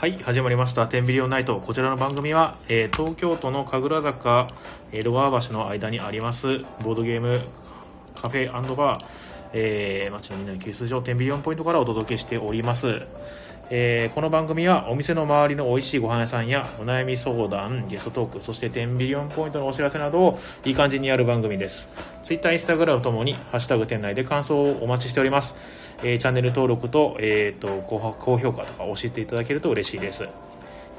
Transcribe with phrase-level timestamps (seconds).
[0.00, 4.46] はい始まりました「テンビリオンナイト」こちらの番組は、えー東京都の神楽坂
[4.92, 7.38] 江戸川橋の間にありますボードゲーム
[8.14, 8.98] カフェバー、
[9.52, 13.02] えー、町のみんなの給水所テンビリオンポイントからお届けしております、
[13.72, 21.86] えーこの番組はお店の周りの美味しいご飯屋さんやお悩み相談ゲストトークそしてテンビリオンポイントのお知らせなどをいい感じにやる番組です。
[22.24, 25.54] Twitter、Instagram ともに「ハッシュタグ店内」で感想をお待ちしております。
[26.02, 30.26] えーチャンネル登録と,、えー、と高高評価とか教えていただけると嬉しいです、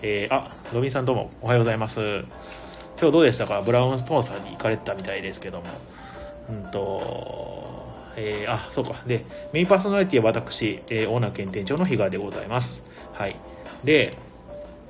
[0.01, 1.99] えーあロビンさんどうもおはようございます。
[1.99, 3.61] 今日どうでしたか？
[3.65, 5.65] ブラウンストーンさんに行かれてたみたいですけども。
[6.49, 9.01] うんとえーあそうか。
[9.05, 12.83] でメインパーソナリティは私、えーオーナー兼店長の比嘉でございます。
[13.13, 13.35] はい。
[13.83, 14.15] で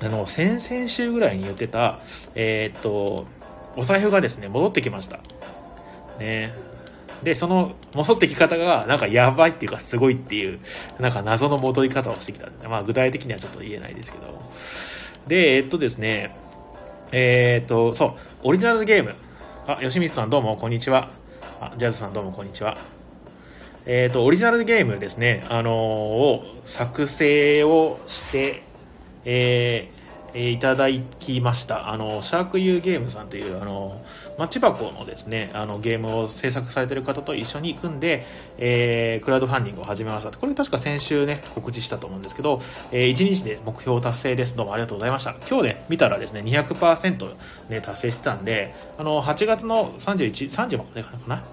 [0.02, 2.00] あの先々週ぐらいに言ってた
[2.36, 3.28] えーっと
[3.76, 5.20] お財布がですね戻ってきました。
[6.20, 6.54] ね。
[7.24, 10.60] でその戻ってき方がなんかやばいっていうかすごいっていう
[11.00, 14.42] なんか謎の戻り方をしてきたまあ具体的にはちょっと言えないですけど。
[15.28, 16.36] でえっとですね
[17.12, 19.14] えっとそうオリジナルゲーム。
[19.68, 21.12] あ吉光さんどうもこんにちは。
[21.60, 22.76] あジャズさんどうもこんにちは。
[23.86, 25.44] えっとオリジナルゲームですね。
[25.50, 28.64] あのを作成をして
[29.26, 30.02] えー
[30.34, 30.88] えーいただ
[31.20, 31.90] きました。
[31.90, 34.00] あのシャーク U ゲームさんというあの
[34.38, 38.26] マッチ箱のですねあのゲームを制作されている方と一緒に組んで、
[38.58, 40.32] えークラウドファンディングを始めました。
[40.38, 44.56] これ確か先週ね告知したと思うんですけど、え1日で目標達成です。
[44.56, 45.36] どうもありがとうございました。
[45.50, 47.36] 今日ね見たらですね200%、
[47.70, 51.44] ね、達成してたんであの8月の3130までかな？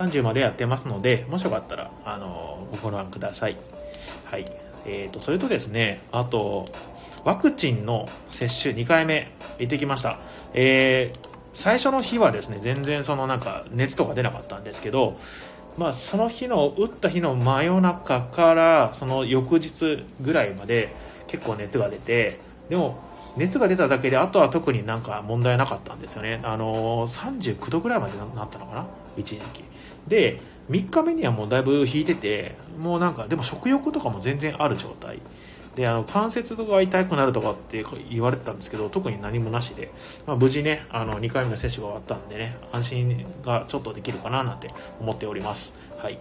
[0.00, 3.56] 30までやってますのでもしよかったらあのご覧ください。
[4.24, 4.44] はい。
[4.86, 6.64] えー、とそれとですねあと
[7.24, 10.18] ワクチンの接種2回目行ってきました、
[10.54, 15.18] えー最初の日はですね全然そのなんか熱とか出なかったんですけど
[15.76, 20.94] まあその日の打った日の真夜中からその翌日ぐらいまで
[21.26, 22.98] 結構熱が出てでも
[23.36, 26.40] 熱が出ただけであとは特になんか問題なかったんですよね。
[26.44, 28.86] あのー39度ぐらいまでななったのかな？
[29.16, 29.64] 一時期
[30.08, 30.40] で
[30.70, 35.20] 3日目にはもうだいぶ引いててもうなんかでも食欲とかも全然ある状態。
[35.76, 39.92] であの関節が痛くなるとかって言われてたんですけど特に何もなしで、
[40.26, 44.66] まあ、無事ねあの2回目の接種が終わったんでね安心がちょっとできるかななんて
[45.00, 45.74] 思っております。
[45.96, 46.18] はい。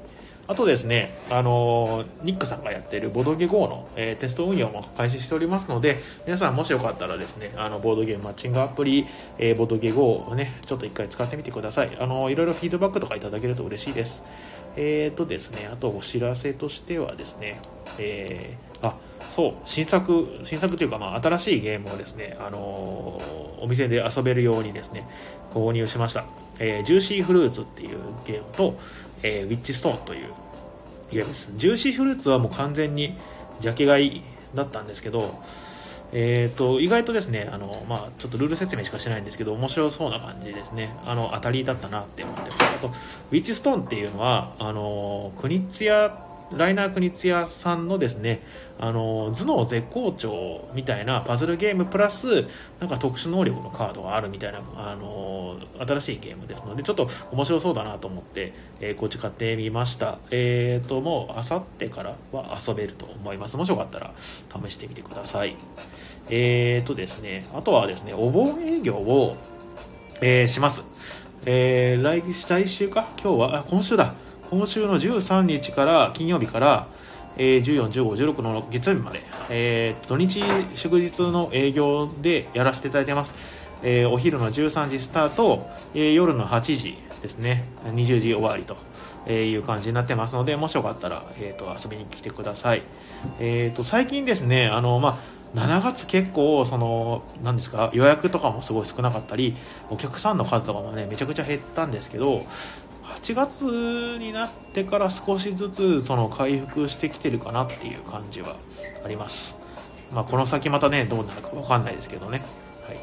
[0.50, 9.06] あとですね、あのニックさんがやっているボードゲ GO の、えーテスト運用も開始しておりますので、皆さんもしよかったらですね、あの、ボードゲームマッチングアプリ、
[9.38, 11.96] えーボードゲ GO をね、ちょっと一回使ってみてください。
[12.00, 14.24] あのいろいろフィードバックとかいただけると嬉しいです。
[14.76, 17.62] えーとですね、あとお知らせとしてはですね、
[18.00, 18.96] えーあ、
[19.30, 22.58] そう、新作、新作というか、まあ、新しいゲームをですね、あの
[23.62, 25.08] お店で遊べるようにですね、
[25.54, 26.26] 購入しました。
[26.60, 28.78] えージューシーフルーツっていうゲームと、
[29.24, 30.30] えーウィッチストーンという
[31.12, 31.52] ゲームです。
[31.56, 33.18] ジューシーフルーツはもう完全に
[33.60, 34.22] ジャケ買い
[34.56, 35.40] だったんですけど、
[36.12, 48.42] えー、と意外とですねあの、まあ、ちょっとルール説明しかしてないんですけど面白そうな感じですねあの当たりだったなって思ってますあとウィッチストーンっていうのはあの国津屋ライナー国津屋さんのですね
[48.80, 52.46] あの頭脳絶好調みたいなパズルゲームプラス
[52.80, 60.18] なんか特殊能力のカードがあるみたいなあの新しいゲームですのでちょっと面白そうだなと思って、えーこっち買ってみました。
[60.30, 63.56] えっ、ともうあさってからは遊べると思います。
[63.56, 64.14] もしよかったら
[64.66, 65.56] 試してみてください。
[66.30, 69.38] えーとですね、あとはですね、お盆営業を、
[70.22, 70.84] えーします。
[71.46, 73.08] えー来来週か？
[73.22, 74.16] 今日は、あ、今週だ。
[74.50, 76.88] 今週の13日から、金曜日から、
[77.38, 80.42] えー14、15、16の月曜日まで、えー土日
[80.74, 83.36] 祝日の営業でやらせていただいてます。
[83.84, 88.76] えーお昼の13時スタート、えー夜の8時ですね、20時終わりと。
[89.28, 92.82] えーいう感じになってますので、もしよかったら、えー、と遊びに来てください。
[93.40, 99.56] えー、と最近ですね、あのまあ7月結構そのなんですか予約とかもすごい少なかったり
[99.90, 102.44] お客さんの数とかもねめちゃくちゃ減ったんですけど
[103.10, 108.56] 8月になってから少しずつその回復してきてるかなっていう感じは
[109.04, 109.58] あります、
[110.12, 112.44] まあ、この先またねどうなるかわかんないですけどね。
[112.88, 112.98] はい。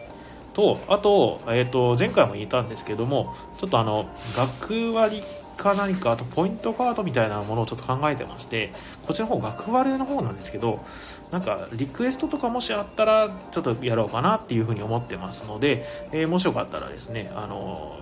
[0.54, 5.22] とあと,、えー、と前回も言ったんですけどもちょっとあの学割
[5.56, 8.72] か何かあとポイントカードみたいなものをちょっと考えてまして
[9.06, 10.84] こっちの方学割の方なんですけど
[11.30, 17.98] なんかリクエストとかもしあったらちょっとやろうかなっていうふうに思ってますので、えーもしよかったらですねあの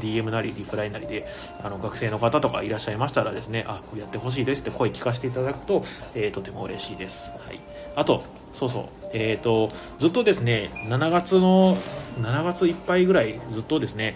[0.00, 1.26] DM なりリプライなりで
[1.62, 5.84] あの学生の方とかいらっしゃいましたらですねあこれやってほしいですって声聞かせていただくと、
[6.14, 7.60] えーとても嬉しいです、はい、
[7.96, 9.04] あとそうそう。
[9.14, 9.68] えっ、と
[9.98, 11.76] ずっとですね7月の
[12.20, 14.14] 7月いっぱいぐらいずっとですね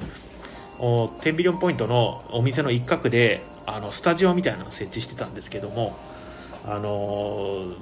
[0.78, 5.96] お10ビリオンポイントのお店の一角であのスタジオみたいなのを設置してたんですけども
[6.66, 7.72] あの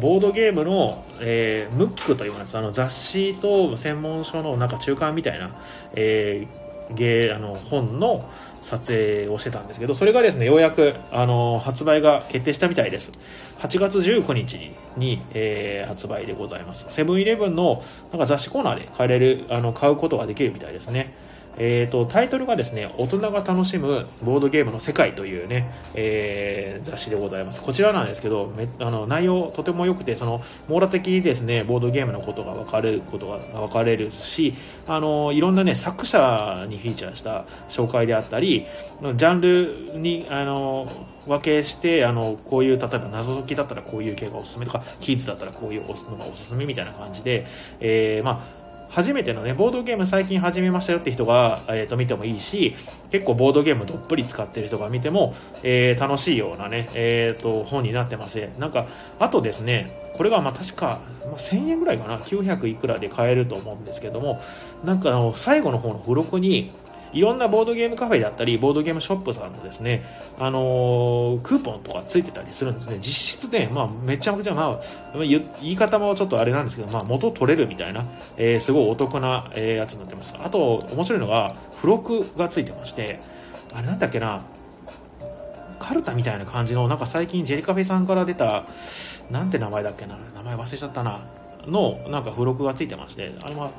[0.00, 5.56] ボードゲームの、えー、ムックというやつあの雑誌と専門書のなんか中間みたいな、
[5.94, 8.28] えー、ゲーあの本の
[8.62, 13.12] 撮影をしてたんですけどそれがですねようやくあの発売が決定したみたいです。
[13.58, 16.86] 8月19日に、えー、発売でございます。
[16.88, 21.14] セブンイレブンのなんか雑誌コーナーで買えれるあの買うことができるみたいですね。
[21.58, 27.62] えーと、タイトルがですね大人が楽しむボードゲームの世界というね、えー、雑誌でございます。
[27.62, 34.54] こちらなんですけどめあの内容とても良くてその網羅的にですねボードゲームのことが分かれることが分かれるし
[34.86, 38.66] あのいろんなね作者にフィーチャーした紹介であったり
[39.16, 40.90] ジャンルにあの
[41.26, 47.46] 分けしてあのこういう例えば謎解きだったらこういう系がおすすめとかキッズだったらこういうのがおすすめみたいな感じで、
[47.80, 52.74] えー、まあ初めてのね、ボードゲーム最近始めましたよって人が、えー、と見てもいいし、
[53.10, 58.48] 結構ボードゲームどっぷり使ってる人が見ても、えー、楽しいようなね、えー、と本になってます。
[58.58, 58.86] なんか、
[59.18, 64.40] あとですね、これがまあ確か、まあ、1000円ぐらいかな、900いくらで買えると思うんですけども、
[64.84, 66.72] なんかあの最後の方の付録に、
[67.16, 70.04] いろんなボードゲームカフェだったり、ボードゲームショップさんのですね、
[70.38, 72.98] あのー、クーポンとかついてたりするんですね。
[72.98, 74.80] 実質で、まあ、めちゃくちゃ、ま
[75.14, 78.04] あ、言い方もちょっとあれなんですけど、まあ、元取れるみたいな、
[78.36, 80.34] えー、すごいお得な、えー、やつになってます。
[80.38, 83.18] あと、面白いのが、付録がついてまして、
[83.74, 84.42] あれなんだっけな、
[85.78, 88.66] カルタみたいな感じの、なんか最近ジェリカフェさんから出た、
[89.30, 91.20] なんて名前だっけな、名前忘れちゃったな、
[91.66, 93.70] の、なんか付録がついてまして、あれは、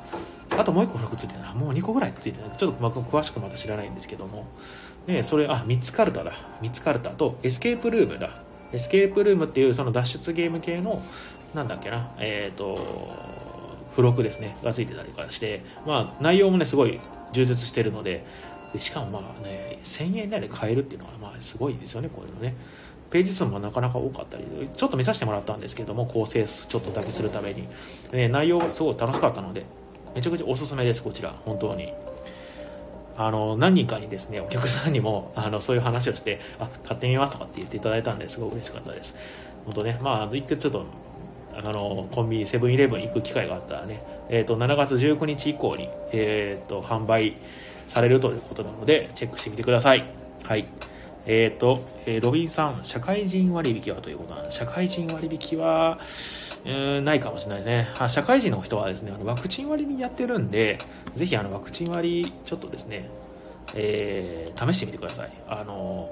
[0.50, 1.52] あともう1個付録ついてるな。
[1.54, 4.46] もう2個ぐらいついてるちょっと詳しくまた知らないんですけども。
[5.06, 6.32] で、それ、あ、3つカルタだ。
[6.62, 8.42] 3つカルタと、エスケープルームだ。
[8.72, 11.02] エスケープルームっていうその脱出ゲーム系の、
[11.54, 12.78] なんだっけな、えっ、ー、と、
[13.90, 17.00] 付録ですね、がついてたりとかして、まあ、内容もね、すごい
[17.32, 18.24] 充実してるので、
[18.72, 22.54] でしかもまあね、1000円以内で買えるっていうのは、まあ、すごいですよね、こういうのね。
[23.10, 24.44] ページ数もなかなか多かったり、
[24.76, 27.66] ちょっと見させてもらったんですけども、構成ちょっとだけするために。
[28.12, 29.64] ね、内容がすごい楽しかったので、
[30.14, 31.92] めちゃくちゃおすすめです、こちら、本当に。
[33.16, 39.16] あの、何人かにですね、お客さんにも、あの、そういう話をして、あ、買ってみますとかって言っていただいたんですごい嬉しかったです。
[39.64, 40.84] 本当ね、まあ、一回ちょっと、
[41.56, 47.36] あの、コンビニ、セブンイレブン行く機会があったらね、えっ、ー、と、7月19日以降に、えっ、ー、と、販売
[47.88, 50.04] されるということなので、チェックしてみてください。
[50.44, 50.68] はい。
[51.26, 55.98] えっ、ー、と、えロビンさん、社会人割引はということなんで、社会人割引は、
[56.64, 57.88] えー、ないかもしれないですね。
[57.98, 60.78] あ社会人の人はですね、あのワクチン割にやってるんで、
[61.14, 63.08] ぜひあのワクチン割、ちょっとですね、
[63.74, 65.32] えー、試してみてください。
[65.48, 66.08] あの、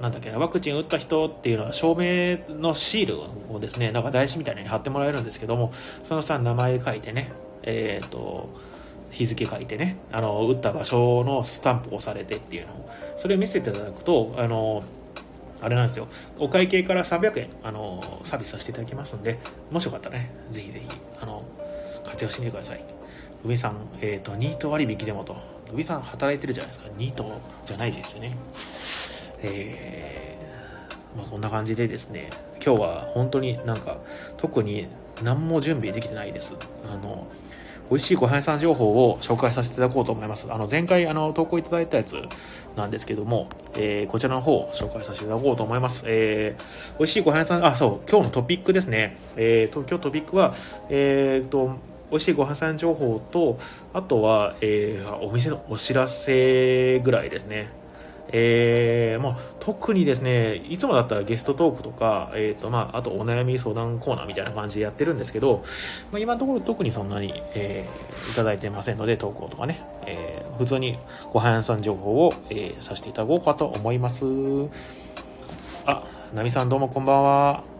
[0.00, 3.20] なんだっけな、ワクチン打った人っていうのは証明のシール
[3.54, 5.72] をですね、なんか台紙みたいに貼ってもらえるんですけども、
[6.04, 7.32] その下に名前書いてね、
[7.62, 8.48] えっ、ー、と、
[9.12, 14.82] 日付書いてね、あの、打った場所のスタンプ押されてっていうのを、それを見せていただくと、あの、
[15.60, 16.08] あれなんですよ。
[16.38, 19.38] お会計から300円、あの、サービスさせていただきますので、
[19.70, 20.88] もしよかったらね、ぜひぜひ、
[21.20, 21.44] あの、
[22.04, 22.84] 活用してみてください。
[23.44, 25.36] 海さん、えっ、ー、と、ニート割引でもと。
[25.72, 26.90] 海さん働いてるじゃないですか。
[26.96, 28.36] ニートじゃないですよね。
[29.42, 32.30] えー、まあ、こんな感じでですね、
[32.64, 33.98] 今日は本当になんか、
[34.38, 34.86] 特に
[35.22, 36.52] 何も準備できてないです。
[36.90, 37.26] あの、
[37.90, 40.46] 美味しいご飯屋さん情報を紹介させていただこうと思います。
[40.50, 42.16] あの、前回、あの、投稿いただいたやつ
[42.76, 46.04] なんですけども、えー、こちらの方を紹介させていただこうと思います。
[46.06, 49.18] えー、美味しいご飯屋さん、あ、そう、今日のトピックですね。
[49.36, 50.54] えー、今日トピックは、
[50.88, 51.76] えーと、
[52.10, 53.58] 美味しいご飯屋さん情報と、
[53.92, 57.81] あとは、えー、お店のお知らせぐらいですね。
[58.32, 65.64] えー、まあ、特にですね、いつもだったらゲストトークとか、えっ、ー、と、まあ、あとお悩み相談コーナーみたいな感じでやってるんですけど、
[66.10, 70.98] まあ、今のところ特にそんなに、えー、いただいてませんので、投稿とかね、えー、普通に
[71.32, 74.24] ごはん屋さん情報を、えー、させていただこうかと思います。
[75.84, 77.71] あ、ナミさんどうもこんばんは。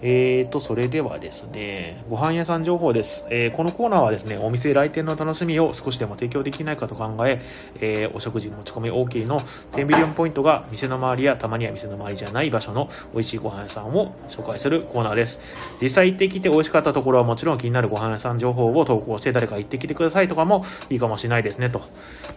[0.00, 3.26] えーと、それではですね、ご飯屋さん情報です。
[3.30, 7.42] えー、このコーナーはですね、お店来店の楽しみを少しでも提供できないかと考え、
[7.80, 9.40] えー、お食事持ち込み OK の
[9.72, 15.40] 10ビリオンポイントが店の周りやたまには店の周りじゃない場所の美味しいご飯屋さんを紹介するコーナーです。
[15.82, 21.82] 実際行ってきて美味しかったところはもちろん気になるご飯屋さん情報を投稿して誰か行ってきてくださいとかもいいかもしれないですねと。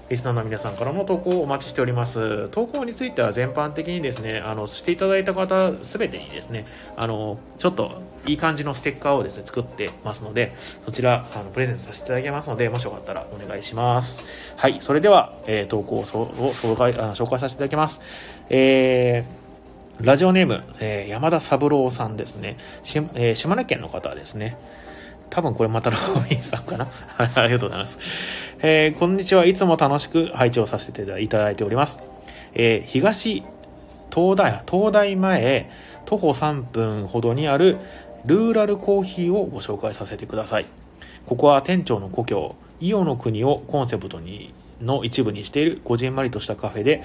[0.10, 2.50] リスナーの皆さんからの投稿をお待ちしております。
[2.50, 6.66] 投稿については全般的にですね、あの、していただいた方すべてにですね、
[6.98, 14.26] あの、ちょっといい感じのステッカーをですね、作ってますので、そちら、あの、プレゼントさせていただきますので、もしよかったらお願いします。
[14.58, 18.02] はい、それでは、えー、投稿を紹介あ紹介させていただきます。
[18.50, 22.58] えー、ラジオネーム、えー、山田三郎さんですね。
[22.82, 24.58] し、えー、島根県の方ですね。
[25.30, 26.88] 多分これまたロビンさんかな
[27.18, 28.00] ありがとうございます。
[28.64, 29.46] えー、こんにちは。
[29.46, 32.00] いつも楽しく拝聴させていただいております。
[32.56, 33.44] えー、東
[34.14, 35.70] 東大、東大前、
[36.06, 37.78] 徒歩3分ほどにある
[38.26, 40.66] ルーラルコーヒーをご紹介させてください。
[41.26, 47.04] ここは店長の故郷伊予の国をコンセプトにの一部にしているこじんまりとしたカフェで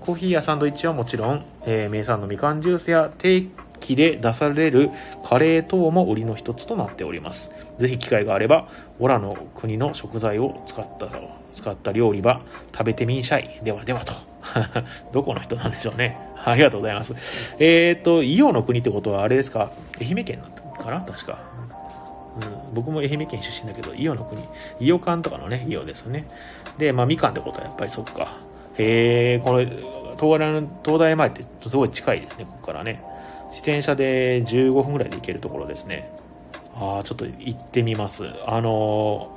[0.00, 3.46] コーヒーやサンドイッチはもちろん、えー、名産のみかんジュースや定
[3.80, 4.90] 期で出される
[5.24, 7.50] カレー等も売りの一つとなっております。
[7.78, 11.08] ぜひ機会があればオラの国の食材を使った
[11.54, 12.40] 使った料理は
[12.72, 13.60] 食べてみんしゃい。
[13.62, 14.27] ではではと。
[15.12, 17.14] どこの人なんでしょうねありがとうございます
[17.58, 19.70] えっ、ー、と伊予の国ってことはあれですか？
[20.00, 20.42] 愛媛県
[20.78, 21.00] かな？
[21.00, 21.38] 確か
[22.38, 24.42] うん、僕も愛媛県出身だけど、伊予の国、
[24.80, 26.24] 伊予館とかのね、伊予ですよね。
[26.78, 28.36] で、まあ、みかんってことはやっぱりそっか。
[28.76, 33.02] へえ、こ、の、東大前ってすごい近いですね、ここからね。
[33.50, 36.12] 自転車で15分ぐらいで行けるところですね。
[36.74, 38.24] ああ、ちょっと行ってみます。
[38.46, 39.34] あの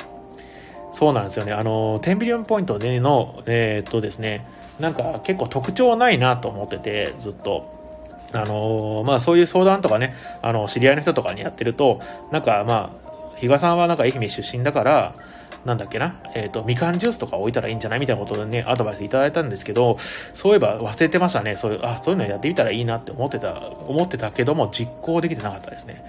[0.93, 1.53] ー、そうなんですよね。
[1.53, 4.45] あのー、テンビリオンポイントでの、えー、っとですね、
[4.81, 7.79] なんか結構特徴ないなと思ってて、ずっと。
[8.33, 11.99] あのー、まあそういう相談とかね、あの、知り合いの人とかにやってると、
[12.31, 15.13] なんかまあ、比嘉さんはなんか愛媛出身だから、
[15.65, 19.97] なんだっけな、えっ、ー、と、みかんジュースとか置いたらいいんじゃないみたいなことでね、アドバイスいただいたんですけど、
[20.33, 21.55] そういえば忘れてましたね。
[21.55, 26.03] そういう、あ、そういうのやってみたらいいなって思ってた、思ってたけども、実行できてなかったですね。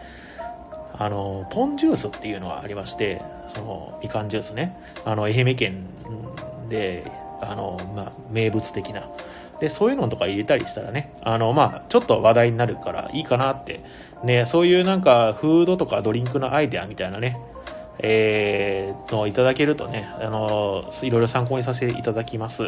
[0.94, 5.86] あの、ポンジュースっていうのがありまして、その、みかんジュースね、あの、愛媛県
[6.68, 7.04] で、
[7.50, 9.02] あの、まあ、名物的な、
[9.60, 13.80] で、そういうのとか入れたりしたらね、あの、まあ、ちょっと話題になるからいいかなって、
[14.24, 17.38] ね、そういうなんか、フードとかドリンクのアイデアみたいなね、
[18.00, 22.64] えー、のいただけるとね、あの、いろいろ参考にさせていただきます。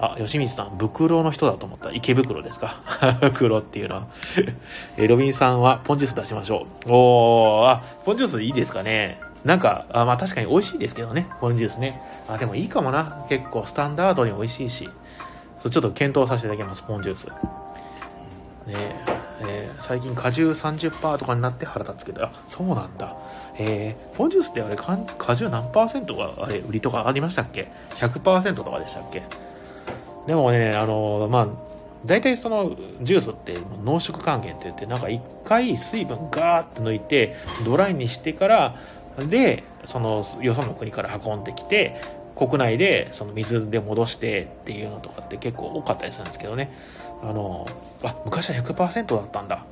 [0.00, 1.90] あ、吉光さん、袋の人だと思った。
[1.90, 2.76] 池袋ですか？
[3.20, 4.06] 袋っていうのは
[4.96, 6.92] えロビンさんはポンジュース出しましょう。
[6.92, 9.18] おー、あ、ポンジュースいいですかね？
[9.44, 12.00] なんか、あまあ確かに美味しいですけどね、ポンジュースね。
[12.28, 13.24] あ、でもいいかもな。
[13.28, 14.88] 結構スタンダードに美味しいし。
[15.60, 17.26] ちょっと検討させていただきます、ポンジュース。
[18.66, 23.16] ねえー、最近果汁30%とかになって腹立つけど、あ、そうなんだ。
[23.56, 29.22] えー、ポンジュースってあれ、果汁何パーセントがあれ、売りとかありましたっけ ?100% とかでしたっけ？
[30.26, 31.48] でもね、あの、まあ、
[32.04, 38.76] 大体そのジュースって濃縮還元って言ってなんか一回水分ガーって抜いてドライにしてから
[39.26, 42.00] でそのよその国から運んできて
[42.36, 46.72] 国内でその水で戻してっていうのとかって結構多かったりするんですけどね。
[47.20, 47.66] あの
[48.04, 49.64] あ昔は100%だったんだ。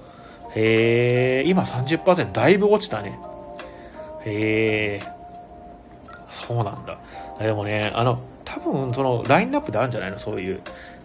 [0.54, 3.18] へえ今30%だいぶ落ちたね。
[4.24, 5.08] へえ
[6.30, 6.98] そうなんだ。
[7.38, 10.18] でもねあの多分そのラインナップであるんじゃないの？
[10.18, 10.60] そういう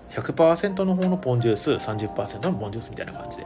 [0.10, 3.46] 100%の方のポンジュース30%のポンジュースみたいな感じで。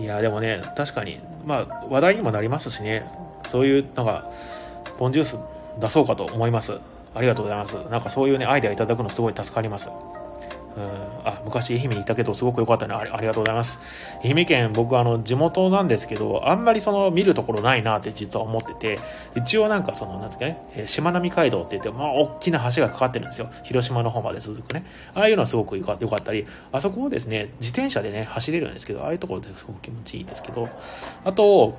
[0.00, 3.06] いやでもね確かにまあ話題にもなりますしね。
[3.48, 4.30] そういうなんか
[4.98, 5.36] ポンジュース
[5.80, 6.78] 出そうかと思います。
[7.14, 7.74] ありがとうございます。
[7.90, 9.88] なんかそういうね、アイデアいただくのすごい助かります。
[10.78, 13.80] うんあ昔愛媛にいたけどすごく良かったねありがとうございます
[14.24, 19.00] 愛媛県僕あの地元なんですけどあんまりその見るところないなって実は思ってて
[19.34, 30.68] 一応なんかそのなんですかねしまなみ海道って言ってまあ大きな橋がかかってるんですよ広島の方まで続くねああいうのはすごく良かったりあそこをですね自転車でね走れるんですけどああいうところですごく気持ちいいんですけど
[31.24, 31.76] あと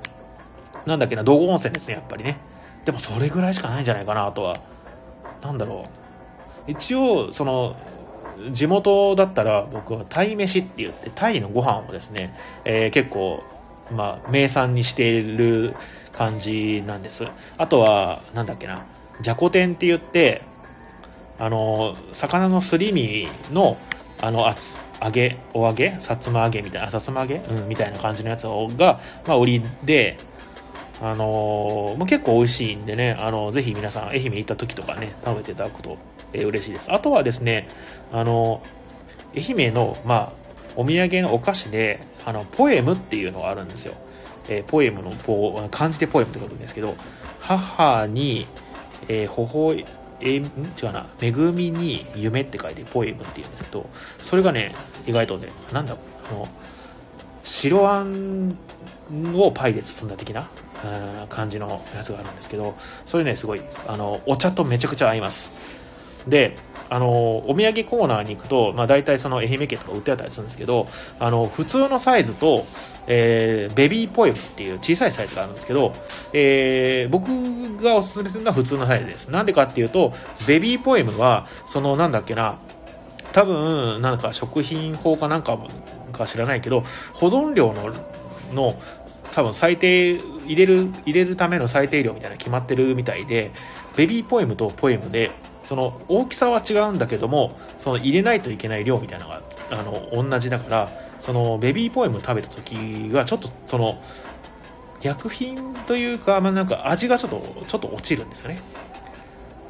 [0.86, 2.38] なんだっけな道後温泉ですねやっぱりね。
[2.84, 4.56] でもそれぐらいしかないんじゃないかなとは。
[5.42, 5.84] なんだろ
[6.66, 6.70] う。
[6.70, 7.76] 一応その
[8.52, 12.34] 地元だったら僕は鯛飯って言ってタイのご飯をですね、
[12.64, 13.42] えー、結構
[13.90, 15.74] まあ名産にしている
[16.12, 17.26] 感じなんです。
[17.58, 18.84] あとはなんだっけな
[19.20, 20.42] じゃこ天って言って
[21.38, 23.78] あの魚のすり身の
[24.20, 28.46] あの厚揚げお揚げさつま揚げみたいなさつま揚げ、うん、みたいな感じのやつ
[28.76, 30.18] が、まあ、売りで
[31.02, 35.96] あのー、まあ、結構美味しいんでね、あのー、ぜひ皆さん、愛媛行った時とかね、食べていただくと、
[36.32, 36.92] えー、嬉しいです。
[36.92, 37.68] あとはですね、
[38.12, 38.62] あの、
[39.34, 40.32] 愛媛の、まあ、
[40.76, 43.94] お土産のお菓子で、あの、ポエムっていうのがあるんですよ。
[44.48, 46.96] えポエムのポ、漢字でポエムってことですけど、
[47.40, 48.46] 母に、
[49.08, 49.84] えー、ほほえ、
[50.20, 50.44] えん？
[50.44, 53.88] 違うな、恵みに夢って書いてポエムって言うんですけど、
[54.20, 54.74] それがね、
[55.06, 56.48] 意外とね、なんだろう、あの、
[57.42, 58.56] 白あん
[59.34, 60.48] をパイで包んだ的な
[61.28, 62.74] 感じのやつがあるんですけど、
[63.06, 65.50] それね、すごい、あの、お茶とめちゃくちゃ合います。
[66.28, 66.56] で、
[66.88, 70.88] あの、お土産コーナーに行くと、まあ大体その愛媛県とか売ってあったりするんですけど、
[71.18, 72.66] あの、普通のサイズと、
[73.06, 75.94] えー、ベビーポエムっていう小さいサイズがあるんですけど、
[76.32, 79.28] えー、僕がおすすめするのは普通のサイズです。
[79.28, 80.12] なんでかっていうと、
[80.46, 82.58] ベビーポエムは、そのなんだっけな、
[83.32, 85.58] 多分、なんか食品法かなんか
[86.12, 87.92] か知らないけど、保存量の
[88.52, 88.74] の
[89.32, 90.14] 多分最低
[90.46, 93.52] 入れる入れるための最低量みたいな決まってるみたいで
[93.96, 95.30] ベビーポエムとポエムで
[95.64, 104.02] その大きさは違うんだけどもその入れないといけない量みたいなのがあの同じだからそのベビーポエム食べた時がちょっとその
[105.02, 108.60] 薬品というか、まあ、なんか味がちょっとちょっと落ちるんですよね。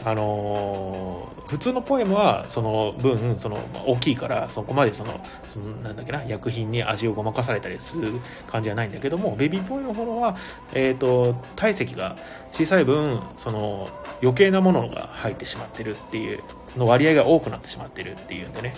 [0.04, 10.36] あのー、普通のポエムはその分その、大きいからそこまでそのそのなんだっけな薬品に味をごまかされたりする感じはないんだけどもベビーポエムの方は、
[10.72, 12.16] えーと、体積が
[12.50, 13.90] 小さい分その
[14.22, 16.42] 余計なものが入ってしまってるっていう
[16.76, 18.76] の割合が多くなってしまってるっていうんでね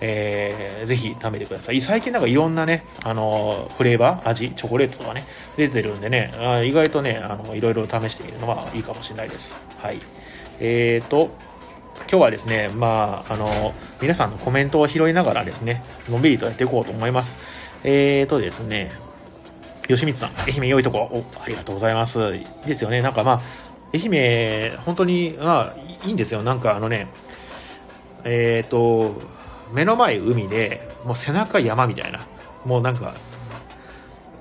[0.00, 1.80] えー、ぜひ食べてください。
[1.80, 5.26] 最近なんかいろんなね、あの、フレーバー、味、チョコレートとかね、
[5.56, 9.56] 出てるんでね、あ意外とね、あの、いろいろ試してみるのはいいかもしれないです。
[9.78, 10.00] はい。
[10.60, 11.30] えーと、
[12.10, 17.36] 今日はですね、まあ、あの、皆さんのコメントを拾いながらですね、のんびりとやっていこうと思います。
[17.84, 18.92] えーとですね、
[19.88, 22.36] 吉光さん、愛媛良いとこ、お、ありがとうございます。
[22.36, 23.02] いいですよね。
[23.02, 23.40] なんかまあ、
[23.94, 26.42] 愛媛、本当に、まあ、いいんですよ。
[26.42, 27.08] なんかあのね、
[28.24, 29.14] えーと、
[29.72, 32.26] 目の前海で、もう背中山みたいな、
[32.64, 33.14] もうなんか、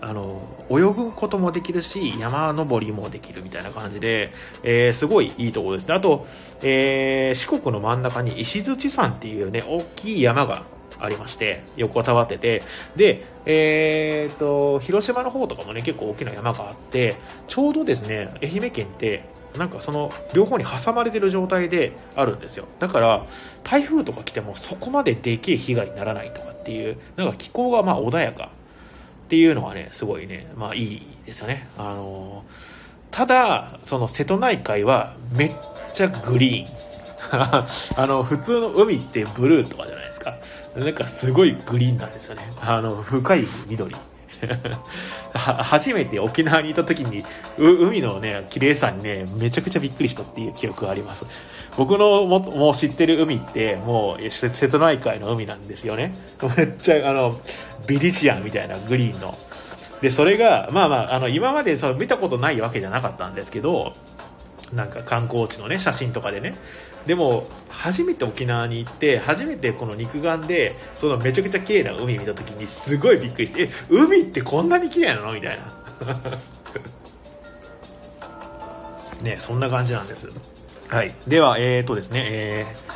[0.08, 4.32] あの泳ぐこともできるし山登りもできるみたいな感じで、
[4.62, 5.96] えー、すごいいいところですね。
[5.96, 6.28] あと、
[6.62, 10.66] えー、四国の真ん中に石槌山っていうね大きい山が
[11.00, 12.62] ありまして横たわってて。
[12.96, 17.16] で、えーと、広島の方とかもね結構大きな山があって
[17.48, 22.68] ちょうどですね愛媛県ってなんかその両方に挟まれてる状態であるんですよ。
[22.78, 23.26] だから
[23.64, 28.52] 台風とか来てもそこまででけえ被害にならないとかっていうなんか気候がまあ穏やか
[29.26, 31.68] っていうのはね、すごいね、まあいいですよね。
[31.78, 32.44] あの、
[33.10, 35.52] ただ、その瀬戸内海はめっ
[35.94, 36.86] ちゃグリーン。
[37.98, 40.36] あの、普通の海ってブルーとかじゃないですか。
[40.76, 42.44] なんかすごいグリーンなんですよね。
[42.62, 43.96] あの、深い緑。
[45.34, 47.24] 初めて沖縄にいた時に
[47.58, 51.26] 海のね綺麗さにねめちゃくちゃびっくりしたっていう記憶があります
[51.78, 56.14] 僕のももう知ってる海ってもう瀬戸内海の海なんですよね
[56.58, 57.40] めっちゃあの
[57.88, 59.38] ビリジアンみたいなグリーンの。
[60.02, 63.94] でそれがまあまああの今までそ見たことないわけじゃなかったんですけど
[64.74, 66.56] なんか観光地のね写真とかでね。
[67.06, 75.66] でも初めて沖縄に行って初めてこの肉眼でそのめちゃくちゃ綺麗な海見た時にすごいびっくりしてえ海ってこんなに綺麗なのみたいな。
[79.22, 80.28] ねそんな感じなんです。
[80.88, 81.14] はい。
[81.28, 82.95] ではえ、ー、とですねえー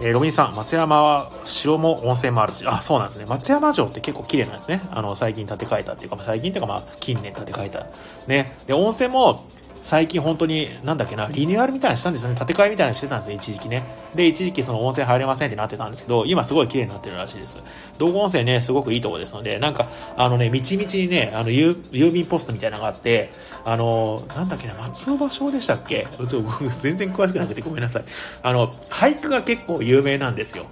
[0.00, 3.26] えー、ロビンさん、松山は城も温泉もあるし、あ、そうなんですね。
[3.26, 4.82] 松山城って結構綺麗なんですね。
[4.90, 7.86] あの、最近建て替えたっていうか、最近っていうかまあ、近年建て替えた。
[8.26, 8.56] ね。
[8.66, 9.44] で、温泉も、
[9.82, 12.36] 最近本当に、なんだっけな、リニューアルみたいなしたんですよね。
[12.36, 13.82] 建て替えみたいなしてたんですよ、一時期ね。
[14.14, 17.62] で、一時期その温泉入れませんってなってたんですけど、今すごい綺麗になってるらしいです。
[17.98, 23.30] 道後温泉ね、すごくいいとこですので、なんか、あのね、みちみちにね、あの、郵便ポストみたいなのがあって、
[23.64, 26.06] あの、なんだっけな、松尾芭蕉でしたっけ？
[26.16, 26.42] ちょっと
[26.80, 28.04] 全然詳しくなくてごめんなさい。
[28.42, 30.66] あの、俳句が結構有名なんですよ。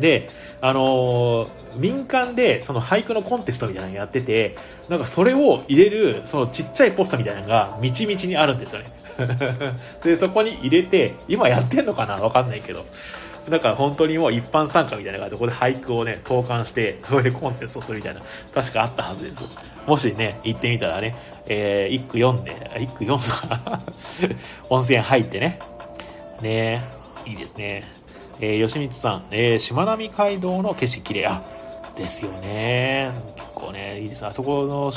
[0.00, 0.28] で、
[0.60, 4.56] あのー、民間でその俳句のコンテストみたいなのやってて、
[4.88, 8.92] なんかそれを入れる、そのちっちゃいポストみたいなのが、みちみちにあるんですよね。
[10.02, 12.16] で、そこに入れて、今やってんのかな？
[12.16, 12.84] わかんないけど。
[13.48, 18.20] だから本当にもう一般参加みたいな感じで、ここで俳句をね、投函して、それでコンテストするみたいな、
[18.54, 19.44] 確かあったはずです。
[19.86, 23.80] もしね、行ってみたらね、えー、一句読んで、一句読んだかな
[24.68, 25.58] 温泉入ってね。
[26.42, 26.84] ね
[27.26, 27.84] いいですね。
[28.40, 31.26] えー、吉光さん、えー、しまなみ海道の景色綺麗。
[31.26, 31.42] あ、
[31.96, 33.12] ですよね。
[33.36, 34.24] 結構ね、いいです。
[34.26, 34.92] あそこの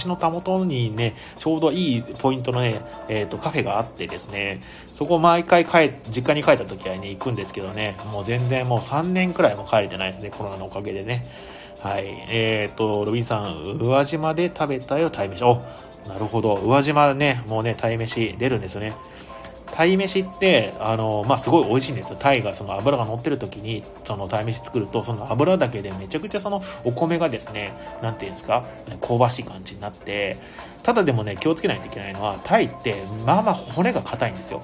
[0.00, 4.60] 橋のたもとにね、ちょうどいいポイントのね、えっ、ー、と、カフェがあってですね、
[4.92, 11.24] そこ毎回帰、実家に帰った時はね、行くんですけどね、もう全然もう3年くらいも帰れてないですね、コロナのおかげでね。
[11.80, 12.06] はい。
[12.30, 15.42] えっ、ー、と、ロビンさん、宇和島で食べたよ、鯛めし。
[15.42, 15.62] お、
[16.08, 16.54] なるほど。
[16.54, 18.94] 宇和島ね、もうね、鯛めし出るんですよね。
[19.76, 22.16] 鯛めしって、あの、まあ、すごい美味しいんですよ。
[22.18, 28.64] 鯛がその油が乗ってる時に、その鯛めし作ると、その油だけでめちゃくちゃそのお米がですね、なんていうんですか、
[29.06, 30.38] 香ばしい感じになって、
[30.82, 34.62] ただでもね、気をつけないといけないのは、鯛って、まあまあ骨が硬いんですよ。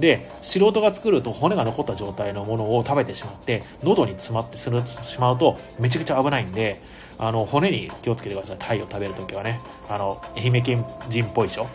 [0.00, 6.80] で、素人が作ると骨が残った状態のものを食べてしまって、喉に詰まってするしまうと、めちゃくちゃ危ないんで、
[7.18, 8.56] あの、骨に気をつけてください。
[8.58, 9.60] 鯛を食べるときはね。
[9.88, 11.66] あの、愛媛県人っぽいでしょ？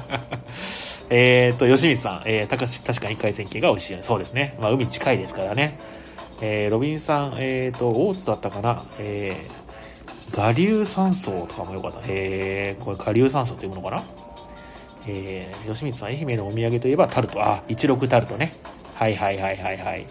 [1.10, 3.98] えっと、吉光さん、えー、たかし、確かに海鮮系が美味しい。
[4.02, 4.56] そうですね。
[4.60, 5.78] まあ、海近いですからね。
[6.40, 8.84] えー、ロビンさん、えっ、ー、と、大津だったかな？
[8.98, 12.00] えー、我流山荘とかもよかった。
[12.08, 14.02] えー、これ我流山荘っていうものかな？
[15.10, 17.42] えー、吉光さん、愛媛のお土産といえばタルト。
[17.42, 18.52] あ、一六タルトね。
[18.94, 20.06] はいはいはいはいはい。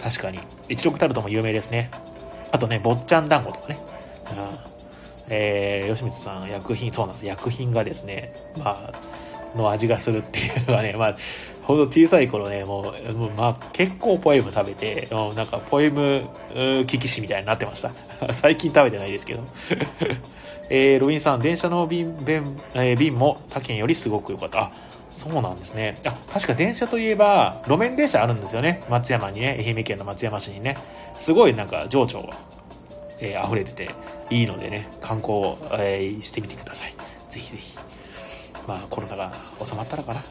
[0.00, 0.38] 確かに。
[0.68, 1.90] 一六タルトも有名ですね。
[2.52, 3.78] あとね、坊ちゃん団子とかね。
[4.26, 4.66] あ
[5.28, 7.26] えー、吉光さん、薬品、そうなんです。
[7.26, 8.92] 薬品がですね、まあ、
[9.56, 11.16] の味がするっていうのがね、まあ、
[11.66, 16.24] ほんと小さい頃ね、もう、もうまあ、結構ポエム食べて、もうなんかポエム
[16.86, 17.90] 危機師みたいになってました。
[18.32, 19.42] 最近食べてないですけど。
[20.70, 24.60] えー、ロビンさん、電車の便、便、えー、便も他県よりすごく良かった。
[24.60, 24.72] あ、
[25.10, 25.96] そうなんですね。
[26.04, 28.82] あ、確か電車といえば、路面電車あるんですよね。
[28.88, 30.76] 松山にね、愛媛県の松山市にね。
[31.14, 32.30] すごいなんか情緒が、
[33.20, 33.90] えー、溢れてて
[34.30, 36.94] いいのでね、観光、えー、してみてください。
[37.28, 37.76] ぜひぜひ。
[38.66, 39.32] まあコロナが
[39.64, 40.22] 収まったらかな。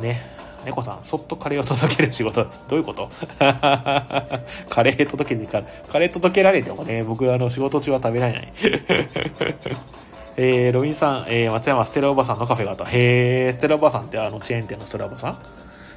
[0.00, 0.36] ね。
[0.64, 3.08] 猫さん、そっとカレーを届ける仕事、どういうこと？
[3.38, 8.52] カレー届けてか、カレー届けられてもね、僕、あの、仕事中は食べられない。
[10.36, 12.84] えー、ロビンさん、えー、松山ステラおばさんのカフェがあった。
[12.90, 15.36] へー、ステラおばさんってあの、チェーン店のステラおばさん？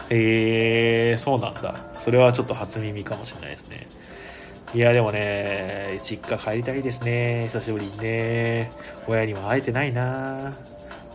[0.10, 1.76] へー、そうなんだ。
[2.00, 3.88] それはちょっと初耳かもしれないですね。
[4.74, 7.44] いや、でもね、実家帰りたいですね。
[7.52, 8.72] 久しぶりにね。
[9.08, 10.54] 親にも会えてないな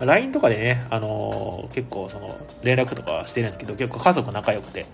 [0.00, 4.86] LINE とかでね、あのー、結構その連絡とかしてるんですけど、結構家族仲良くて、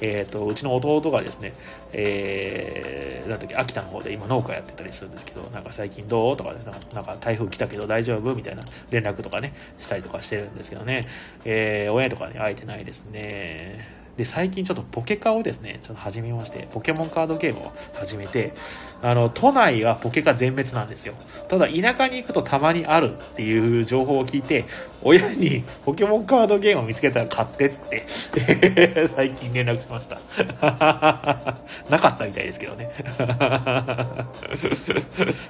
[0.00, 1.54] えっ、ー、と、うちの弟がですね、
[1.92, 6.58] えー、なんだっけ、秋田の方で今農家やってたりするんですけど、なんか最近どうとかで、
[6.94, 11.02] なんか台風来たけど大丈夫みたいな連絡とかね、したりとかしてるんですけどね、
[11.44, 14.05] えー、親とかに会えてないですね。
[14.16, 18.54] で、最近ちょっとポケカをですね、ちょっと始めまして、ポケモンカードゲームを始めて、
[19.02, 21.14] あの、都内はポケカ全滅なんですよ。
[21.48, 24.64] ただ、田舎に行くとたまにあるっていう情報を聞いて、
[25.02, 28.06] 親にポケモンカードゲームを見つけたら買ってって、
[29.14, 30.18] 最近連絡しました。
[31.90, 32.90] なかったみたいですけどね。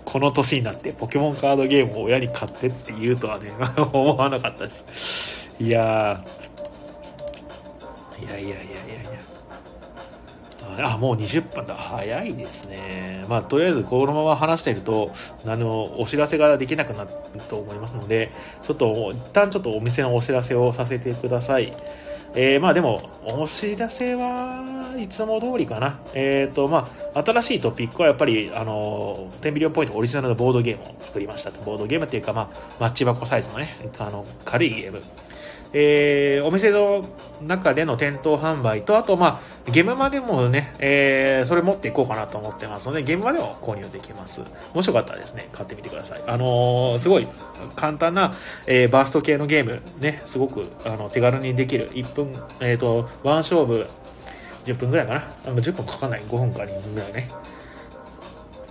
[0.05, 3.53] この年になってポケモンカードゲームを親に買ってって言うとはね、
[3.93, 5.47] 思わなかったです。
[5.59, 6.46] いやー、
[8.21, 9.07] いやいやいやいやい。
[10.79, 11.75] やあもう20分だ。
[11.75, 13.25] 早いですね。
[13.29, 15.13] まあとりあえずこのまま話していると
[15.47, 17.11] あのお知らせができなくなる
[17.49, 21.73] と思いますのでちょっと一旦ちょっとお店のお知らせをさせてください。
[22.39, 26.01] えー、まあでも、お知らせはいつも通りかな。
[26.13, 31.51] えっ、ー、と、まあ、新しいトピックはやっぱり、あの、10ビリオンポイントオリジナルのボードゲームを作りました。
[31.51, 35.01] ボードゲームっていうか、まあ、マッチ箱サイズのね、あの、軽いゲーム。
[35.79, 37.05] えー、お店の
[37.43, 44.41] 中での店頭販売と、あと、まあ、ゲームまでもね、えー、それ持っていこうかなと思ってますので、ゲームまでも購入できます。
[44.73, 46.23] もしよかったらですね、買ってみてください。
[46.27, 47.29] あのー、すごい
[47.75, 48.33] 簡単な、
[48.67, 53.87] えー、バースト系のゲーム、ね、すごくあの手軽にできる、1分、えっ、ー、と、ワン勝負、
[54.65, 55.25] 10分ぐらいかな。
[55.45, 57.29] 10分かかんない、5分か2分ぐらいね。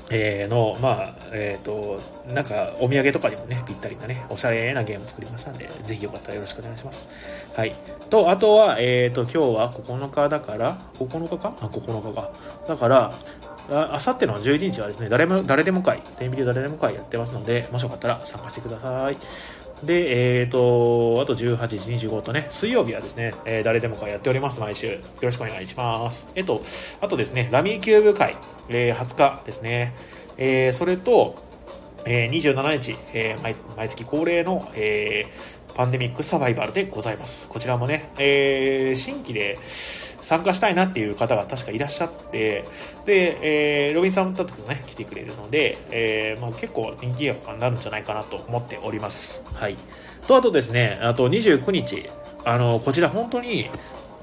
[0.10, 2.00] えー、の、まあ、えっ、ー、と、
[2.34, 7.08] なんか、お土産とかにもね、ぴったりなね、おしゃれなゲーム作りましたんで、ぜひよかったらよろしくお願いします。
[7.56, 7.74] はい。
[8.10, 11.56] と、あとは、えっ、ー、と、今日は9日だから、9日か？
[11.60, 12.32] あ、9日か。
[12.68, 13.14] だから、
[13.70, 19.18] あさっての11日はですね、誰も、誰でも会、天秤誰でも会やってますので、もしよかったら参加してください。
[19.84, 24.88] で、えっ、ー、と、あと18時25とね、水曜日はですね、えー、誰でも会やっております、毎週。
[24.88, 26.32] よろしくお願いします。
[26.36, 26.64] えっと、
[27.02, 28.38] あとですね、ラミーキューブ会、
[28.70, 29.94] えー、20日ですね。
[30.38, 31.36] えー、それと、
[32.06, 37.48] えー、27日、えー毎、毎月恒例の、えー、パンデミックサバイバルでございます。
[37.50, 39.58] こちらもね、えー、新規で
[40.26, 42.66] 参加したいなっていう方が確かいらっしゃって、
[43.06, 49.44] で、えー、ロビンさんだとね、来てくれるので、えー、まあ、結構人気がになるんじゃないかなと思っております。
[49.54, 49.78] はい。
[50.28, 52.10] と、あとですね、あと29日、
[52.44, 53.70] あの、こちら本当に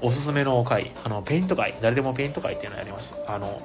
[0.01, 3.15] おすすめの回、あの、ペイント会、誰でもペイント会っていうのをやります。
[3.25, 3.61] あの、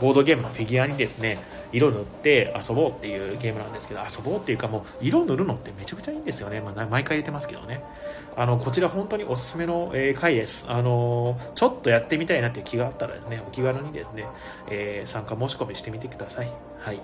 [0.00, 1.36] ボードゲームのフィギュアにですね、
[1.72, 6.60] 色塗って遊ぼうっていうゲームなんですけど、遊ぼうっていうかもう、色塗るのってめちゃくちゃいいんですよね。
[6.60, 7.82] まあ、毎回言ってますけどね。
[8.36, 10.64] あの、こちら本当におすすめの、えー、回です。
[10.68, 14.26] あのー、ちょっとやってみたいなっていう気があったらですね、お気軽にですね、
[14.70, 16.52] えー、参加申し込みしてみてください。
[16.78, 17.00] はい。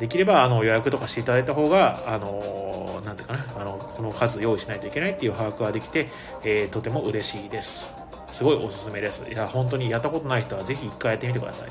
[0.00, 6.08] できればあの予約とかしていただいた方が、あのなんていうかな、あのこの数用意しないといけないっていう把握ができて、
[6.42, 7.94] え、とても嬉しいです。
[8.28, 9.22] すごいおすすめです。
[9.30, 11.68] いや、本当にやったことない人はぜひ一回やってみてください。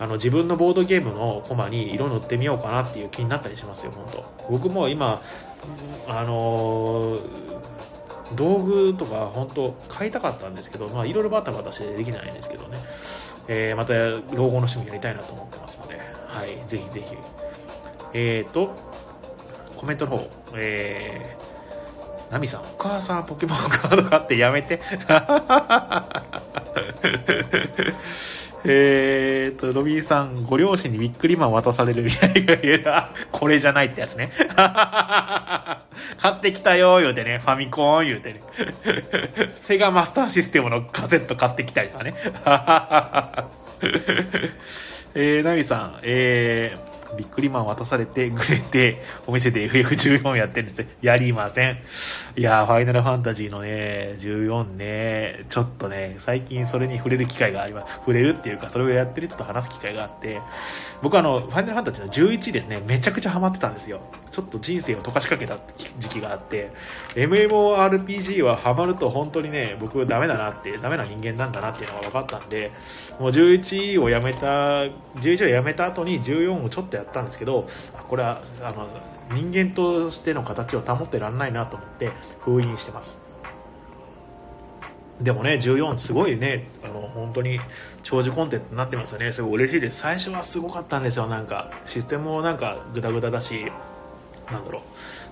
[0.00, 4.50] あの自分のボードゲームのコマに色塗ってみようかなっていう気になったりしますよ、本当。
[4.50, 5.20] 僕も今、
[6.08, 7.18] あの、
[8.34, 12.78] 道具とか本当買いたかったんですけど、まあいろいろバタバタしてできないんですけどね。
[13.46, 17.16] えー、また老後の趣味やりたいなと思ってますので、はい、ぜひぜひ。
[18.14, 18.74] えっ、ー、と、
[19.76, 24.80] コメントの方、えー、ナミさん、お母さんポケモンカード買ってやめて。
[28.64, 32.84] えーと、ロビーさん、ご両親にビックリマン渡される未来が言え。
[33.32, 34.30] これじゃないってやつね。
[36.18, 37.38] 買ってきたよ、言うてね。
[37.38, 38.40] ファミコン、言うてね。
[39.56, 42.14] セガマスターシステムのカセット買ってきたりとかね。
[45.14, 50.86] えー、ナミさん、えー、ビックリマン渡されてグレてお店で FF14 やってるんです。
[51.02, 51.78] やりません。
[52.36, 55.44] いやファイナルファンタジーのね14ね。
[55.48, 60.40] ちょっとね最近それに触れる機会があります触れるっていうかそれをやってる人と話す機会があって
[61.02, 64.00] 僕あのファイナルファンタジーの11ですねめちゃくちゃハマってたんですよ。
[64.30, 65.58] ちょっと人生を溶かしかけた
[65.98, 66.70] 時期があって
[67.14, 72.70] MMORPG はハマると本当にね僕ダメだなってダメな人間なんだなっていうのが分かったんで
[73.18, 74.82] もう11をやめた
[75.16, 77.66] 11をやめた後に14をちょっとやったんですけど
[78.08, 78.86] これはあの
[79.32, 83.20] 人間としての形を保ってらんないなと思って封印してます。
[85.20, 87.60] でもね14すごいねあの本当に
[88.02, 89.32] 長寿コンテンツになってますよね。
[89.32, 90.00] すごい嬉しいです。
[90.00, 91.26] 最初はすごかったんですよ。
[91.26, 93.66] なんかシステムもなんかグダグダだし
[94.50, 94.82] なんだろう。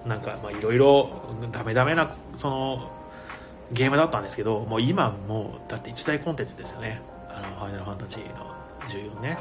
[0.06, 1.10] なんかまあいろいろ
[1.52, 2.90] ダメダメなその
[3.72, 7.00] ゲームだったんですけどもう今もうだって一大コンテンツですよね。
[7.28, 8.54] あのファイナルファンタジーの
[8.86, 9.38] 14ね。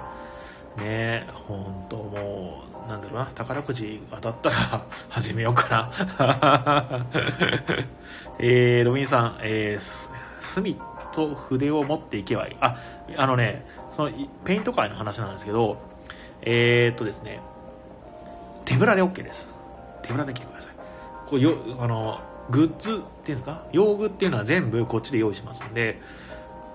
[0.78, 3.26] ね本当もうなんだろうな。
[3.28, 4.56] 宝くじ当たったら
[5.10, 7.06] 始めようかな。
[8.40, 10.10] えー、ロビンさん、えー、
[10.42, 10.80] 墨
[11.14, 12.56] と筆を持っていけばいい。
[12.60, 12.78] あ
[13.16, 14.12] あのねその
[14.44, 15.78] ペイント界の話なんですけど
[16.42, 17.40] えー、っとですね
[18.66, 19.57] 手ぶらで OK です。
[20.08, 20.72] 手ぶらで来てください。
[21.30, 22.94] こうよあのグッズっ
[23.24, 26.00] ていうんですか用具っていうのは全部こっちで用意しますんで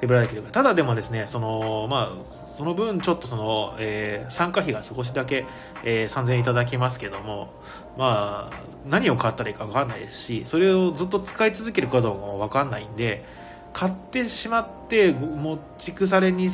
[0.00, 5.46] 手ぶらできるただでもですねそのまあその分ちょっとその、えー、参加費が少しだけ、
[5.84, 7.52] えー、3000円いただきますけども
[7.96, 13.24] まあ何を買ったらいいか分かんないですしそれをずっと使い続けるかどうかも分かんないんで
[13.72, 16.50] 買ってしまって持ち腐れに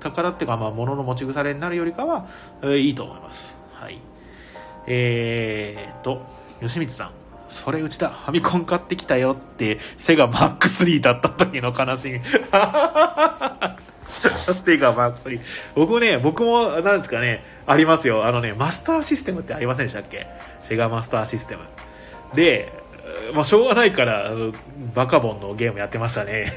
[0.00, 2.26] 宝っていうかまあ物の持ち腐れになるよりかは、
[2.62, 3.58] えー、いいと思います。
[3.74, 4.13] はい。
[4.86, 6.22] えーと
[6.60, 7.10] 吉光さん
[7.48, 12.20] それうちだ、ファミコン買ってきたよって、セガマック3だった時の悲しみ。
[14.56, 15.40] セガマック3。
[15.76, 18.26] 僕ね、僕も、なんですかね、ありますよ。
[18.26, 20.26] あのね、マスターシステムってありませんでしたっけ？
[20.62, 21.62] セガマスターシステム。
[22.34, 22.72] で、
[23.34, 24.52] まあ、しょうがないから、あの、
[24.94, 26.52] バカボンのゲームやってましたね。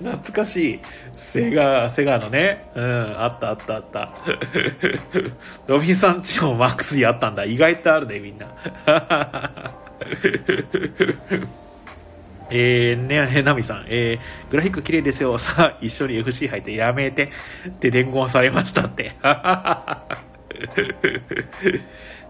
[0.00, 0.80] 懐かしい。
[1.16, 2.70] セガ、セガのね。
[2.74, 4.12] うん、あったあったあった。
[5.66, 7.44] ロビンさんちもマックスにあったんだ。
[7.44, 8.46] 意外とあるね、みんな。
[12.54, 15.36] えー、ね、ナミさん、えー、グラフィック綺麗ですよ。
[15.38, 17.30] さあ、一緒に FC 入ってやめて
[17.66, 19.12] って伝言されましたって。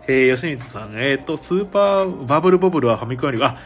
[0.08, 3.56] えー、吉光さん、えっ、ー、と、スーパーバブルボブルはファミコンより、あ、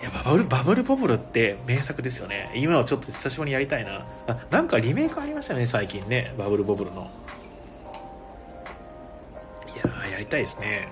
[0.00, 2.52] いやバブルバブルボブルって名作ですよね。
[2.54, 4.04] 今はちょっと久しぶりにやりたいな。
[4.26, 6.34] あなんかリメイクありましたよね最近ね。
[6.38, 7.10] バブルボブルの。
[9.74, 9.78] い
[10.08, 10.88] ややりたいですね、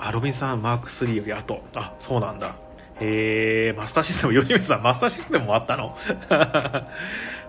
[0.00, 1.62] うん、アロビンさんマーク3より後。
[1.74, 2.56] あそうなんだ。
[3.00, 5.96] へえマスターシステム吉光さんマスターシステムもあったの？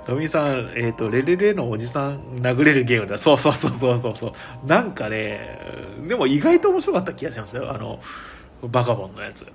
[0.08, 3.18] ロビンさん、えっ、ー、と、レレレのおじさん殴れるゲームだ。
[3.18, 4.68] そうそうそうそうそう。
[4.68, 5.60] なんかね、
[6.08, 7.74] でも意外と面白かった気がしますよ。
[7.74, 8.00] あの、
[8.70, 9.46] バカボンのやつ。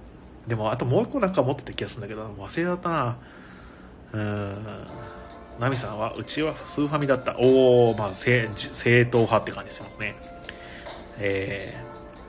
[0.47, 3.17] でもあともう一個なんか持ってた気がするんだけど忘れちゃったな。
[4.13, 4.57] うん。
[5.61, 7.37] ナミさんはうちはスーファミだった。
[7.39, 10.15] おおまあ正正統派って感じしますね。
[11.19, 11.75] え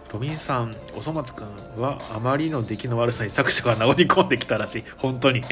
[0.10, 4.84] ー、ロビンさんおそ松くんはあまりの出来の悪さに作者が殴り込んできたらしい。
[4.98, 5.42] 本当に。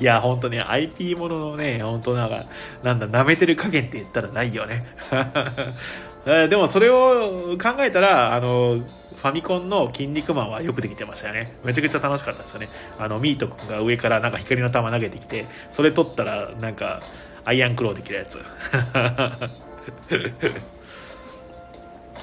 [0.00, 2.44] いや、本当ね、IP もののね、本当なんか、
[2.82, 4.86] なんだ、舐めてる加減って言ったらないよね。
[6.48, 8.80] でもそれを考えたら、あの、
[9.24, 11.50] ファミコンの筋肉マンはよくできてましたよね。
[11.64, 12.68] めちゃくちゃ楽しかったですよね。
[12.98, 17.00] あの、ミート君が上からなんか光の玉投げてきて、それ取ったらなんか、
[17.46, 18.36] アイアンクローできるやつ。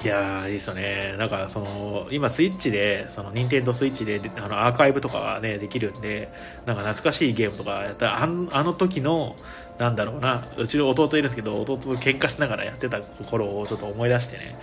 [0.04, 1.16] いやいいですよね。
[1.18, 6.28] なんか、その、今スイッチで、その、ニンテンドスイッチで、あの、アーカイブとかがね、できるんで、
[6.66, 8.26] なんか懐かしいゲームとかやったら、ああ
[8.62, 9.34] の時の、
[9.78, 14.54] なんだろうな、うちの弟いるんですけど、弟と喧嘩しながらやってた頃をちょっと思い出してね、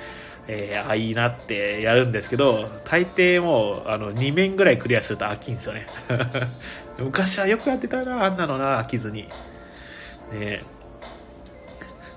[0.51, 5.85] えー、あいいなってやるんですけど大抵もうあの2面ぐらいクリアすると飽きんですよね。
[6.97, 9.29] 昔はよくやってたなあんなのな飽きずに。
[10.33, 10.61] ね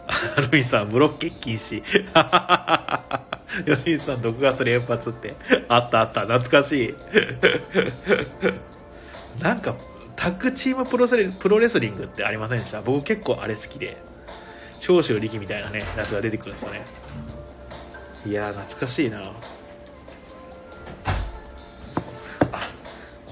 [0.41, 1.83] ロビンさんブロッケッ禁止
[3.67, 5.35] ロビンさん毒ガス連発って。
[5.69, 6.23] あったあった。
[6.23, 6.95] 懐かしい。
[9.43, 9.75] なんか
[10.17, 12.81] タッグチームプロプロレスリングってありませんでした？
[12.81, 13.99] 僕結構あれ好きで。
[14.81, 16.83] 長州力みたいなねやつが出てくるんですよね。
[18.25, 19.33] いや懐かしいな。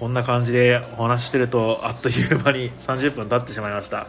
[0.01, 4.07] こんな感じでお話してるとあっという間に30分経ってしまいました。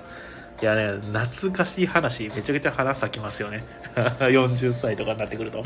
[0.62, 3.63] いやね懐かしい話めちゃくちゃ花咲きますよね。
[4.20, 5.60] 40歳とかになってくると。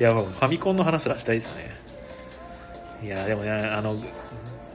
[0.00, 1.70] いやもうファミコンの話がしたいですよね。
[3.02, 3.96] いやでもねあの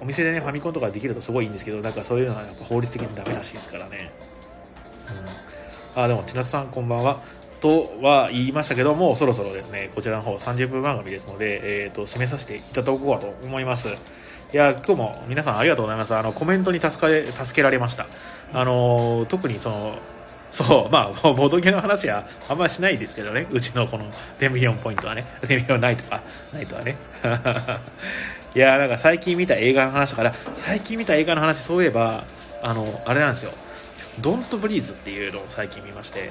[0.02, 4.12] お店でねファミコンとかできるとすごいいいんですけどなんかそういうのはやっぱ法律的にダメらしいですからね、
[5.96, 7.22] うん、あでも千夏さんこんばんは。
[7.66, 13.90] とは言いましたけどもそろそろですねこちらの方30分番組ですので、えーと、締めさせていただこうかと思います。
[14.54, 16.14] いや今日も皆さんありがとうございます。
[16.14, 18.06] あのコメントに助かれ助けられました。
[18.54, 19.98] あの特にその
[20.52, 24.06] そう、まあ、ボドゲの話はあんまりしないですけどね、うちのこの
[24.40, 26.22] テンビリオンナイトはね、テンビリオンナイトか、
[26.54, 26.96] ナイトはね。
[28.56, 32.24] いやなんか最近見た映画の話だから、最近見た映画の話、そういえば、
[32.62, 33.52] あの、あれなんですよ、
[34.22, 36.30] ドントブリーズっていうのを最近見まして、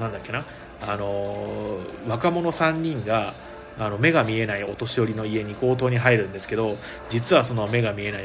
[0.00, 0.44] なんだっけな、
[0.80, 1.78] あの、
[2.08, 3.34] 若者3人が、
[3.78, 6.76] あの目が見えないお年寄りの家に強盗に入るんですけど
[7.08, 8.24] 実はその目が見えない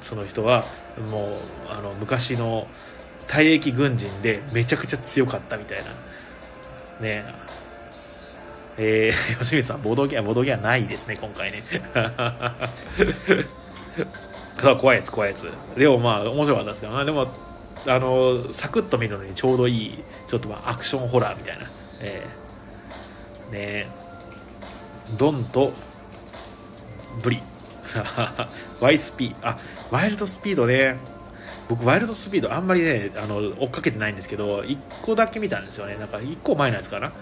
[0.00, 0.64] その人は
[1.10, 1.30] もう
[1.68, 2.66] あの昔の
[3.28, 5.90] 退役軍人でめちゃくちゃ強かったみたいな。
[7.00, 7.24] ね。
[8.78, 11.62] えー、 吉水さんボードゲームボードゲームはないですね今回ね。
[14.80, 15.50] 怖いやつ怖いやつ。
[15.76, 17.04] でもまあ面白かったですよ。
[17.04, 17.28] でも
[17.86, 21.66] あのサクッと見るのにちょうどいいちょっとまあアクションホラーみたいな。
[22.00, 23.86] えー、ね。
[25.18, 25.72] ドンと
[27.22, 27.42] ブリ。
[28.80, 29.58] ワイスピーあ
[29.90, 30.96] ワイルドスピードね。
[31.68, 35.96] 僕ワイルドスピードあんまりねあの追っかけてないんですけど1個だけ見たんですよね。
[35.96, 37.12] なんか1個前のやつかな。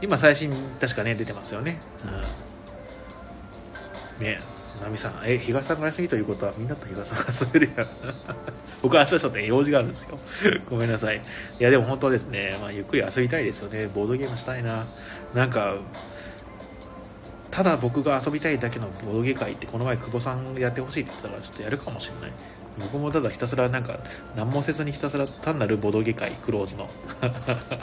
[0.00, 1.80] 今最新確かね出てますよね。
[4.20, 4.26] うん。
[4.26, 4.40] ね。
[4.82, 7.86] ナミさんえ日傘が休みということはみんなと日傘が遊べるやん。
[8.84, 10.18] 僕は明日ちょっと用事があるんですよ。
[10.68, 11.16] ごめんなさい。
[11.16, 11.20] い
[11.62, 13.88] やでも本当ですね、まあ、ゆっくり遊びたいですよね。
[13.94, 14.84] ボードゲームしたいな。
[15.32, 15.76] なんか
[17.50, 22.32] ただ僕が遊びたいだけのボードゲー会ってこの前久保さんやってほしいって言ったからちょっとやるかもしれない。
[22.78, 24.00] 僕もただひたすらなんか
[24.36, 26.90] 何もせずにひたすら単なるボードゲ会クローズの。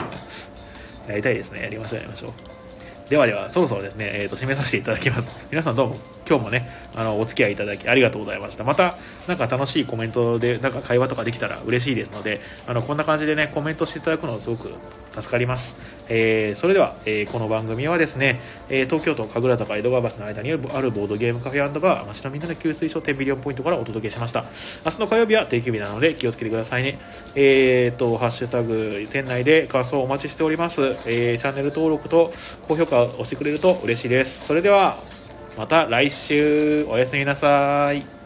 [1.08, 1.62] やりたいですね。
[1.62, 2.61] やりましょうやりましょう。
[3.08, 5.28] ではではそろそろですね、えーと、締めさせていただきます。
[5.50, 8.64] 皆さんどうも今日もねあのお付き合いいただきありがとうございました。
[8.64, 8.96] また
[9.28, 14.70] なんか楽しいコメントでなんか会話とかできたら嬉しいですのであのこんな感じでねコメントしていただくのすごく
[15.14, 15.76] 助かります、
[16.08, 24.44] えー、それでは、えー、この番組はですね、えー、東京都神楽坂江戸川橋の間にあるボードゲームカフェバー町のみんなの給水所10ビリオンポイントからお届けしました。
[24.84, 26.98] 明日の火曜日は定休日なので気をつけてくださいね。
[27.34, 32.32] えーとハッシュタグ店内で感想をお待ちしております、えー、チャンネル登録と
[32.68, 34.46] 高評価をしてくれると嬉しいです。
[34.46, 34.96] それでは
[35.58, 36.84] また来週。
[36.88, 38.21] おやすみなさい。